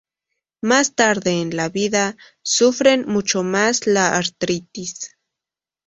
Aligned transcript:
Más 0.63 0.95
tarde 0.95 1.41
en 1.43 1.55
la 1.55 1.69
vida, 1.69 2.17
sufren 2.41 3.05
mucho 3.07 3.43
más 3.43 3.85
la 3.85 4.17
artritis. 4.17 5.15